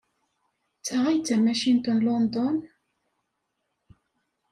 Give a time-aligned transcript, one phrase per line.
[0.79, 2.55] D ta ay d tamacint n London?